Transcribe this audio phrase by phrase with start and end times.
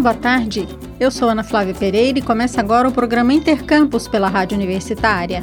[0.00, 0.68] Boa tarde.
[1.00, 5.42] Eu sou Ana Flávia Pereira e começa agora o programa Intercampus pela Rádio Universitária.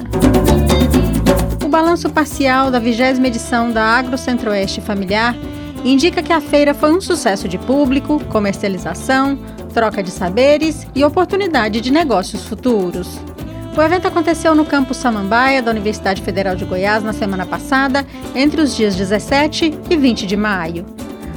[1.63, 5.35] O balanço parcial da vigésima edição da Agro Centro-Oeste Familiar
[5.83, 9.37] indica que a feira foi um sucesso de público, comercialização,
[9.73, 13.19] troca de saberes e oportunidade de negócios futuros.
[13.77, 18.61] O evento aconteceu no campus Samambaia da Universidade Federal de Goiás na semana passada, entre
[18.61, 20.85] os dias 17 e 20 de maio.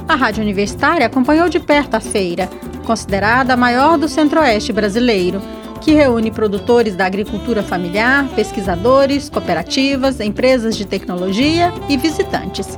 [0.07, 2.49] A Rádio Universitária acompanhou de perto a feira,
[2.89, 5.39] considerada a maior do Centro-Oeste brasileiro,
[5.79, 12.75] que reúne produtores da agricultura familiar, pesquisadores, cooperativas, empresas de tecnologia e visitantes.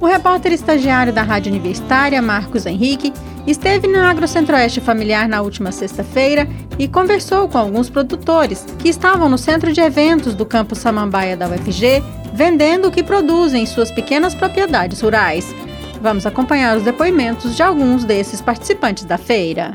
[0.00, 3.12] O repórter estagiário da Rádio Universitária, Marcos Henrique,
[3.46, 9.28] esteve no Agro Centro-Oeste Familiar na última sexta-feira e conversou com alguns produtores que estavam
[9.28, 12.02] no centro de eventos do campus Samambaia da UFG,
[12.32, 15.54] vendendo o que produzem em suas pequenas propriedades rurais.
[16.04, 19.72] Vamos acompanhar os depoimentos de alguns desses participantes da feira.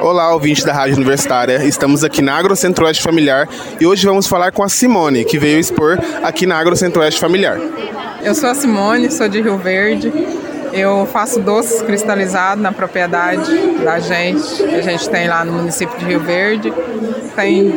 [0.00, 1.64] Olá, ouvintes da Rádio Universitária.
[1.64, 3.48] Estamos aqui na Agro Centro-Oeste Familiar
[3.80, 7.56] e hoje vamos falar com a Simone, que veio expor aqui na Agro Centro-Oeste Familiar.
[8.20, 10.12] Eu sou a Simone, sou de Rio Verde.
[10.72, 15.96] Eu faço doces cristalizados na propriedade da gente, que a gente tem lá no município
[16.00, 16.72] de Rio Verde.
[17.36, 17.70] Tem,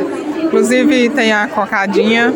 [0.47, 2.33] inclusive tem a cocadinha,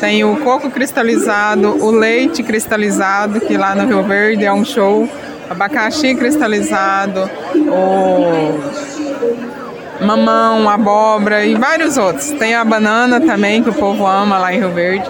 [0.00, 5.08] tem o coco cristalizado, o leite cristalizado, que lá no Rio Verde é um show,
[5.48, 8.58] abacaxi cristalizado, o
[10.04, 12.30] mamão, abóbora e vários outros.
[12.32, 15.04] Tem a banana também, que o povo ama lá em Rio Verde.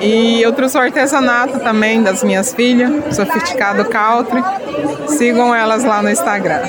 [0.00, 4.42] E eu trouxe o artesanato também das minhas filhas, Sofisticado Country.
[5.08, 6.62] Sigam elas lá no Instagram.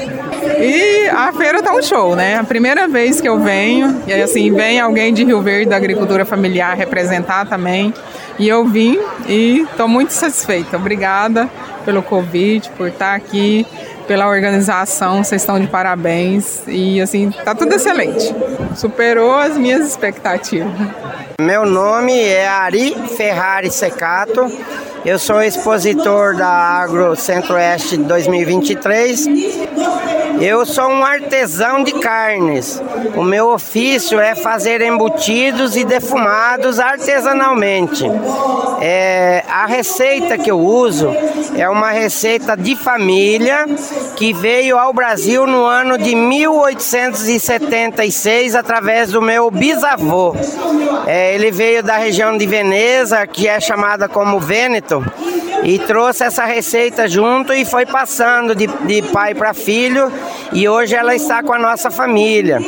[0.59, 2.37] E a feira tá um show, né?
[2.37, 6.25] A primeira vez que eu venho, e assim, vem alguém de Rio Verde da agricultura
[6.25, 7.93] familiar representar também.
[8.39, 10.77] E eu vim e estou muito satisfeita.
[10.77, 11.49] Obrigada
[11.85, 13.65] pelo convite, por estar aqui
[14.07, 18.33] pela organização, vocês estão de parabéns e assim, tá tudo excelente.
[18.75, 20.71] Superou as minhas expectativas.
[21.41, 24.49] Meu nome é Ari Ferrari Secato.
[25.05, 29.27] Eu sou expositor da Agro Centro-Oeste 2023
[30.39, 32.80] eu sou um artesão de carnes.
[33.15, 38.05] O meu ofício é fazer embutidos e defumados artesanalmente.
[38.80, 41.11] É, a receita que eu uso
[41.55, 43.65] é uma receita de família
[44.15, 50.36] que veio ao Brasil no ano de 1876 através do meu bisavô.
[51.05, 55.04] É, ele veio da região de Veneza, que é chamada como Vêneto
[55.67, 60.10] e trouxe essa receita junto e foi passando de, de pai para filho
[60.54, 62.60] e hoje ela está com a nossa família.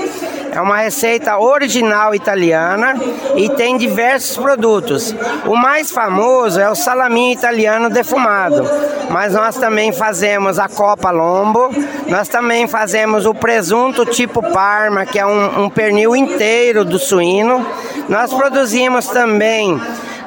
[0.51, 2.95] É uma receita original italiana
[3.37, 5.15] e tem diversos produtos.
[5.45, 8.69] O mais famoso é o salaminho italiano defumado,
[9.09, 11.69] mas nós também fazemos a copa lombo,
[12.07, 17.65] nós também fazemos o presunto tipo parma, que é um, um pernil inteiro do suíno.
[18.09, 19.79] Nós produzimos também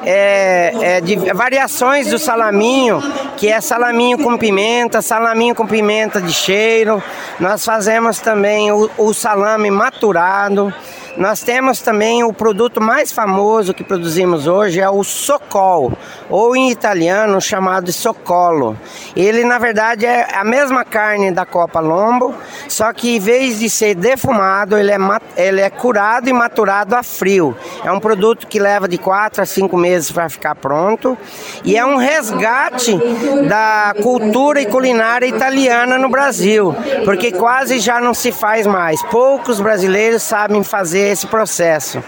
[0.05, 3.01] é, é, de variações do salaminho,
[3.37, 7.01] que é salaminho com pimenta, salaminho com pimenta de cheiro.
[7.39, 10.73] Nós fazemos também o, o salame maturado.
[11.15, 15.93] Nós temos também o produto mais famoso que produzimos hoje é o socol,
[16.27, 18.75] ou em italiano chamado socolo.
[19.15, 22.33] Ele na verdade é a mesma carne da copa lombo,
[22.67, 24.97] só que em vez de ser defumado, ele é,
[25.37, 27.55] ele é curado e maturado a frio.
[27.83, 31.15] É um produto que leva de 4 a 5 meses para ficar pronto
[31.63, 32.99] e é um resgate
[33.47, 36.75] da cultura e culinária italiana no Brasil,
[37.05, 38.99] porque quase já não se faz mais.
[39.03, 42.03] Poucos brasileiros sabem fazer esse processo.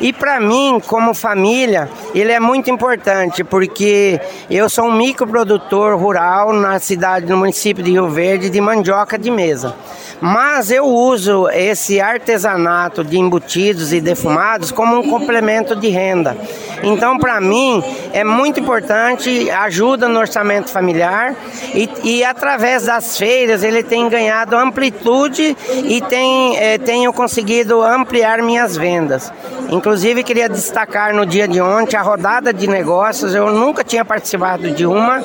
[0.00, 4.18] E para mim, como família, ele é muito importante porque
[4.50, 9.30] eu sou um microprodutor rural na cidade, no município de Rio Verde, de mandioca de
[9.30, 9.74] mesa.
[10.20, 16.36] Mas eu uso esse artesanato de embutidos e defumados como um complemento de renda.
[16.82, 17.82] Então, para mim,
[18.12, 21.34] é muito importante, ajuda no orçamento familiar
[21.74, 28.42] e, e, através das feiras ele tem ganhado amplitude e tem, é, tenho conseguido ampliar
[28.42, 29.32] minhas vendas.
[29.70, 29.89] Inclusive,
[30.24, 34.86] queria destacar no dia de ontem a rodada de negócios, eu nunca tinha participado de
[34.86, 35.24] uma.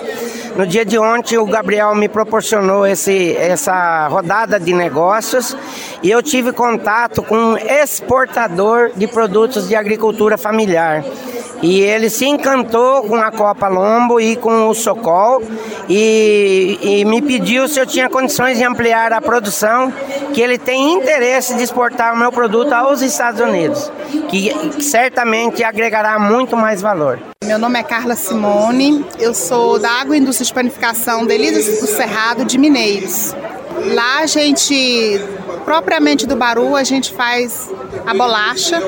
[0.55, 5.55] No dia de ontem, o Gabriel me proporcionou esse, essa rodada de negócios
[6.01, 11.03] e eu tive contato com um exportador de produtos de agricultura familiar.
[11.65, 15.41] E ele se encantou com a Copa Lombo e com o Socol
[15.89, 19.91] e, e, me pediu se eu tinha condições de ampliar a produção,
[20.31, 23.91] que ele tem interesse de exportar o meu produto aos Estados Unidos,
[24.29, 27.19] que certamente agregará muito mais valor.
[27.43, 32.45] Meu nome é Carla Simone, eu sou da Água Indústria de Panificação Delícias do Cerrado
[32.45, 33.33] de Mineiros.
[33.95, 35.19] Lá a gente,
[35.65, 37.69] propriamente do Baru, a gente faz
[38.05, 38.79] a bolacha,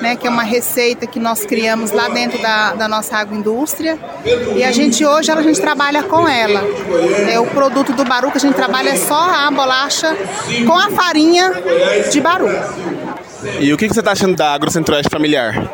[0.00, 3.96] né, que é uma receita que nós criamos lá dentro da, da nossa agroindústria.
[4.56, 6.60] E a gente hoje a gente trabalha com ela.
[7.30, 10.14] É o produto do Baru que a gente trabalha é só a bolacha
[10.66, 11.52] com a farinha
[12.10, 12.50] de Baru.
[13.60, 15.70] E o que você está achando da Agro Centro-Oeste Familiar?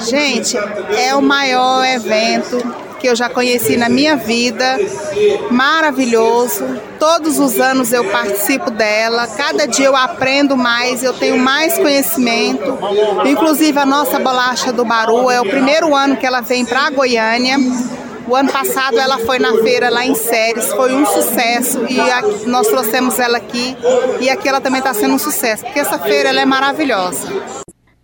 [0.00, 0.56] Gente,
[0.96, 2.58] é o maior evento
[3.00, 4.78] que eu já conheci na minha vida,
[5.50, 6.64] maravilhoso.
[7.02, 12.78] Todos os anos eu participo dela, cada dia eu aprendo mais, eu tenho mais conhecimento.
[13.26, 17.56] Inclusive a nossa bolacha do Baru é o primeiro ano que ela vem para Goiânia.
[18.28, 22.48] O ano passado ela foi na feira lá em Séries, foi um sucesso e aqui,
[22.48, 23.76] nós trouxemos ela aqui
[24.20, 27.26] e aqui ela também está sendo um sucesso, porque essa feira ela é maravilhosa.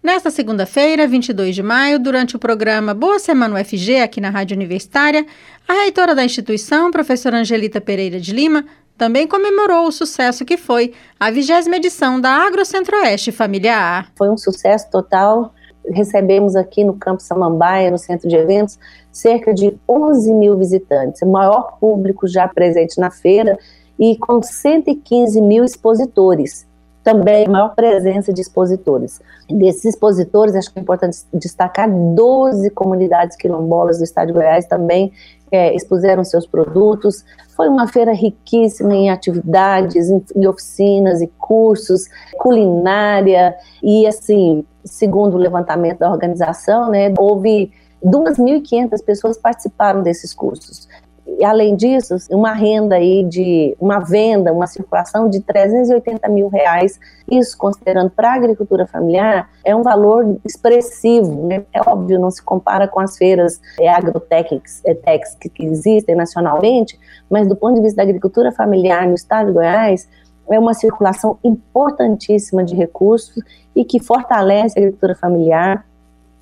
[0.02, 5.24] Nesta segunda-feira, 22 de maio, durante o programa Boa Semana UFG, aqui na Rádio Universitária,
[5.68, 8.64] a reitora da instituição, professora Angelita Pereira de Lima,
[8.98, 14.10] também comemorou o sucesso que foi a vigésima edição da Agro Centro-Oeste Familiar.
[14.16, 15.54] Foi um sucesso total.
[15.88, 18.76] Recebemos aqui no Campo Samambaia, no centro de eventos,
[19.12, 23.56] cerca de 11 mil visitantes, o maior público já presente na feira
[23.98, 26.68] e com 115 mil expositores
[27.08, 29.18] também maior presença de expositores.
[29.48, 35.10] Desses expositores, acho que é importante destacar 12 comunidades quilombolas do estado de Goiás também
[35.50, 37.24] é, expuseram seus produtos.
[37.56, 42.06] Foi uma feira riquíssima em atividades, em, em oficinas e cursos,
[42.38, 47.70] culinária e assim, segundo o levantamento da organização, né, houve
[48.04, 50.88] 2.500 pessoas participaram desses cursos.
[51.36, 56.98] E, além disso, uma renda aí de uma venda, uma circulação de 380 mil reais,
[57.30, 61.64] isso considerando para a agricultura familiar, é um valor expressivo, né?
[61.72, 66.98] É óbvio, não se compara com as feiras é, agrotécnicas é, que, que existem nacionalmente,
[67.28, 70.08] mas do ponto de vista da agricultura familiar no estado de Goiás,
[70.50, 73.42] é uma circulação importantíssima de recursos
[73.76, 75.84] e que fortalece a agricultura familiar,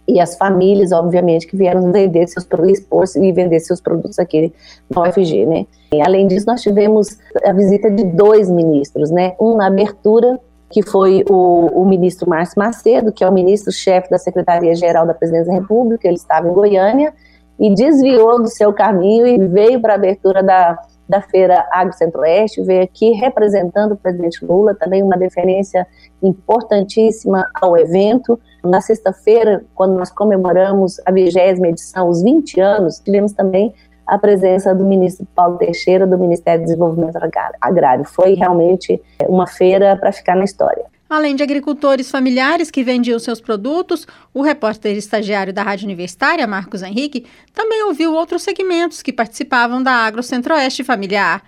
[0.09, 4.53] e as famílias, obviamente, que vieram vender seus expor e vender seus produtos aqui
[4.89, 5.67] na UFG, né?
[5.93, 9.35] E, além disso, nós tivemos a visita de dois ministros, né?
[9.41, 10.39] Um na abertura,
[10.71, 15.53] que foi o, o ministro Márcio Macedo, que é o ministro-chefe da Secretaria-Geral da Presidência
[15.53, 17.13] da República, ele estava em Goiânia
[17.59, 22.63] e desviou do seu caminho e veio para a abertura da, da Feira Agro Centro-Oeste,
[22.63, 25.87] veio aqui representando o presidente Lula, também uma deferência
[26.23, 33.33] importantíssima ao evento, na sexta-feira, quando nós comemoramos a vigésima edição, os 20 anos, tivemos
[33.33, 33.73] também
[34.07, 37.19] a presença do ministro Paulo Teixeira, do Ministério do Desenvolvimento
[37.61, 38.05] Agrário.
[38.05, 40.85] Foi realmente uma feira para ficar na história.
[41.09, 46.83] Além de agricultores familiares que vendiam seus produtos, o repórter estagiário da Rádio Universitária, Marcos
[46.83, 51.43] Henrique, também ouviu outros segmentos que participavam da Agro Centro-Oeste Familiar,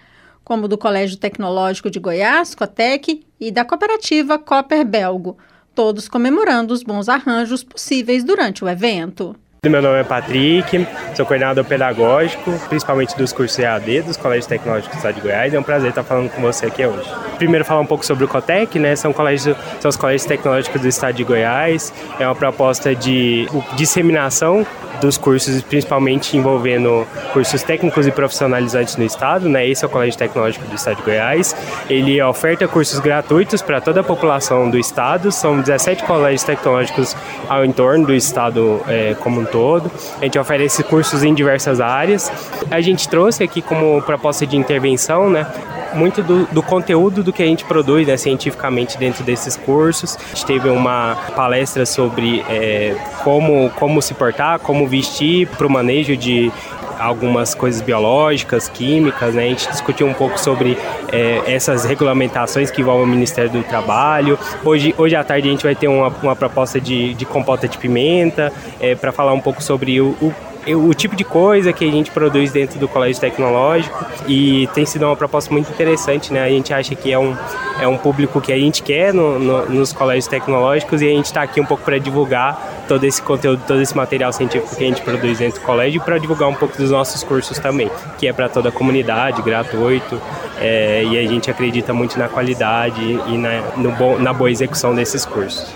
[0.45, 5.37] como do Colégio Tecnológico de Goiás, COTEC, e da cooperativa Copper Belgo
[5.79, 9.37] todos comemorando os bons arranjos possíveis durante o evento.
[9.67, 14.99] Meu nome é Patrick, sou coordenador pedagógico, principalmente dos cursos EAD dos Colégios Tecnológicos do
[14.99, 15.53] Estado de Goiás.
[15.53, 17.11] É um prazer estar falando com você aqui hoje.
[17.39, 18.95] Primeiro falar um pouco sobre o COTEC, né?
[18.95, 21.93] São, colégios, são os colégios tecnológicos do Estado de Goiás.
[22.21, 24.65] É uma proposta de disseminação
[25.01, 29.67] dos cursos, principalmente envolvendo cursos técnicos e profissionalizantes no estado, né?
[29.67, 31.55] Esse é o Colégio Tecnológico do Estado de Goiás.
[31.89, 35.31] Ele oferta cursos gratuitos para toda a população do estado.
[35.31, 37.17] São 17 colégios tecnológicos
[37.49, 39.91] ao entorno do estado é, como um todo.
[40.21, 42.31] A gente oferece cursos em diversas áreas.
[42.71, 45.47] A gente trouxe aqui como proposta de intervenção, né?
[45.95, 50.17] muito do, do, conteúdo do que a gente produz né, cientificamente dentro desses cursos.
[50.17, 55.71] A gente teve uma palestra sobre é, como, como se portar, como vestir para o
[55.71, 56.53] manejo de
[56.99, 59.45] algumas coisas biológicas, químicas, né?
[59.45, 60.77] A gente discutiu um pouco sobre
[61.13, 64.39] é, essas regulamentações que envolvem o Ministério do Trabalho.
[64.65, 67.79] Hoje, hoje à tarde a gente vai ter uma, uma proposta de, de compota de
[67.79, 70.33] pimenta é, para falar um pouco sobre o, o
[70.75, 75.07] o tipo de coisa que a gente produz dentro do colégio tecnológico e tem sido
[75.07, 76.43] uma proposta muito interessante, né?
[76.43, 77.37] A gente acha que é um,
[77.81, 81.27] é um público que a gente quer no, no, nos colégios tecnológicos e a gente
[81.27, 84.87] está aqui um pouco para divulgar todo esse conteúdo, todo esse material científico que a
[84.87, 88.33] gente produz dentro do colégio para divulgar um pouco dos nossos cursos também, que é
[88.33, 90.21] para toda a comunidade, gratuito,
[90.61, 93.63] é, e a gente acredita muito na qualidade e na,
[93.97, 95.67] bom, na boa execução desses cursos.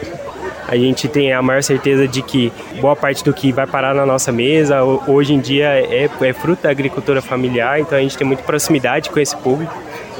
[0.68, 4.06] A gente tem a maior certeza de que boa parte do que vai parar na
[4.06, 8.26] nossa mesa hoje em dia é, é fruto da agricultura familiar, então a gente tem
[8.26, 9.74] muita proximidade com esse público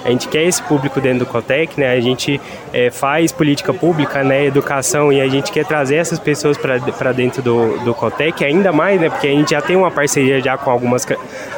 [0.04, 1.92] A gente quer esse público dentro do Cotec, né?
[1.92, 2.40] A gente
[2.72, 4.46] é, faz política pública, né?
[4.46, 9.00] Educação e a gente quer trazer essas pessoas para dentro do, do Cotec, ainda mais,
[9.00, 9.08] né?
[9.08, 11.06] Porque a gente já tem uma parceria já com algumas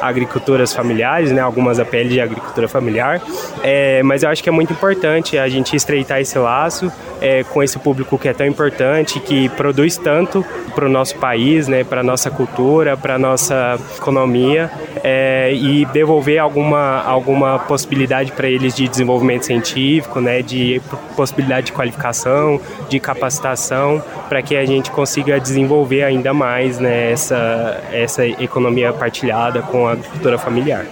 [0.01, 1.41] agriculturas familiares, né?
[1.41, 3.21] Algumas APL de agricultura familiar.
[3.63, 7.63] É, mas eu acho que é muito importante a gente estreitar esse laço é, com
[7.63, 11.83] esse público que é tão importante, que produz tanto para o nosso país, né?
[11.83, 14.69] Para nossa cultura, para nossa economia
[15.03, 20.41] é, e devolver alguma alguma possibilidade para eles de desenvolvimento científico, né?
[20.41, 20.81] De
[21.15, 27.81] possibilidade de qualificação, de capacitação, para que a gente consiga desenvolver ainda mais né, essa,
[27.91, 30.85] essa economia partilhada com a agricultura familiar.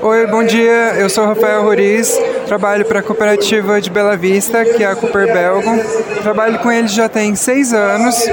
[0.00, 0.94] Oi, bom dia.
[0.98, 2.18] Eu sou Rafael Roriz,
[2.52, 5.70] trabalho para a cooperativa de Bela Vista, que é a Cooper Belgo.
[6.20, 8.26] Trabalho com eles já tem seis anos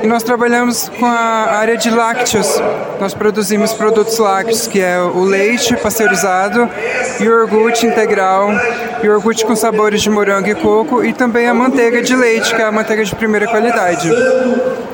[0.00, 2.62] e nós trabalhamos com a área de lácteos.
[3.00, 6.70] Nós produzimos produtos lácteos, que é o leite pasteurizado,
[7.18, 8.52] iogurte integral,
[9.02, 12.64] iogurte com sabores de morango e coco e também a manteiga de leite, que é
[12.64, 14.08] a manteiga de primeira qualidade.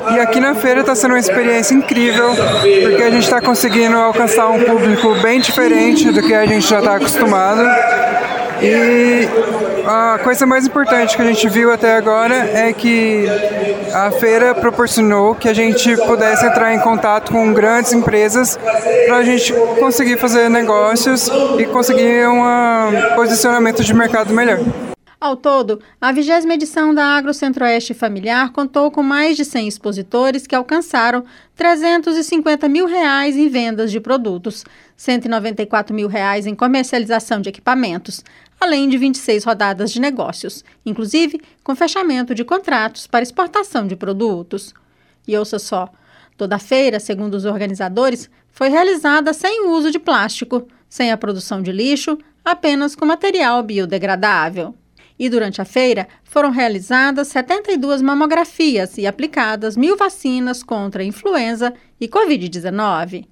[0.09, 4.47] E aqui na feira está sendo uma experiência incrível, porque a gente está conseguindo alcançar
[4.47, 7.61] um público bem diferente do que a gente já está acostumado.
[8.61, 9.27] E
[9.87, 13.25] a coisa mais importante que a gente viu até agora é que
[13.93, 18.57] a feira proporcionou que a gente pudesse entrar em contato com grandes empresas
[19.07, 21.27] para a gente conseguir fazer negócios
[21.57, 24.59] e conseguir um posicionamento de mercado melhor.
[25.21, 30.47] Ao todo, a vigésima edição da Agro Centro-Oeste Familiar contou com mais de 100 expositores
[30.47, 31.23] que alcançaram
[31.55, 34.65] 350 mil reais em vendas de produtos,
[34.97, 38.23] 194 mil reais em comercialização de equipamentos,
[38.61, 44.73] além de 26 rodadas de negócios, inclusive com fechamento de contratos para exportação de produtos.
[45.27, 45.89] E ouça só,
[46.37, 51.61] toda a feira, segundo os organizadores, foi realizada sem uso de plástico, sem a produção
[51.61, 54.75] de lixo, apenas com material biodegradável
[55.21, 62.07] e durante a feira foram realizadas 72 mamografias e aplicadas mil vacinas contra influenza e
[62.07, 63.27] Covid-19.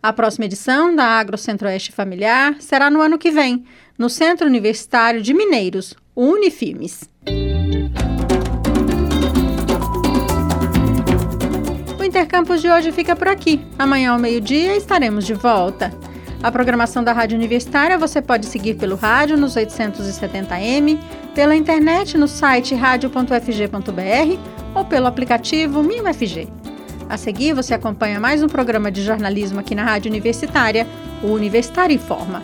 [0.00, 3.64] A próxima edição da Agro Centro-Oeste Familiar será no ano que vem,
[4.02, 7.08] no Centro Universitário de Mineiros, o Unifimes.
[11.96, 13.64] O Intercampus de hoje fica por aqui.
[13.78, 15.92] Amanhã ao meio-dia estaremos de volta.
[16.42, 20.98] A programação da Rádio Universitária você pode seguir pelo rádio nos 870m,
[21.32, 24.40] pela internet no site radio.fg.br
[24.74, 26.48] ou pelo aplicativo MinUFG.
[27.08, 30.88] A seguir, você acompanha mais um programa de jornalismo aqui na Rádio Universitária,
[31.22, 32.42] o Universitário Informa.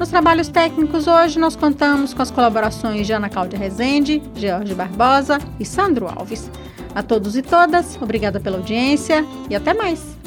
[0.00, 5.38] Nos trabalhos técnicos, hoje nós contamos com as colaborações de Ana Cláudia Rezende, George Barbosa
[5.60, 6.50] e Sandro Alves.
[6.94, 10.19] A todos e todas, obrigada pela audiência e até mais!